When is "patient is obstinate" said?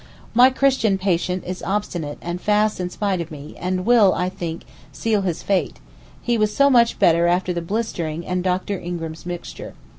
0.97-2.17